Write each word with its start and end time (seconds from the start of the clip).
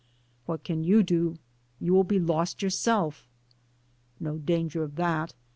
"What 0.47 0.63
can 0.63 0.83
you 0.83 1.03
do? 1.03 1.37
You 1.79 1.93
will 1.93 2.03
be 2.03 2.19
lost 2.19 2.63
yourself." 2.63 3.29
*'No 4.19 4.39
danger 4.39 4.81
of 4.81 4.95
that. 4.95 5.35